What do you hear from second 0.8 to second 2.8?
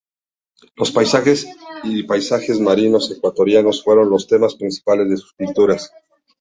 paisajes y paisajes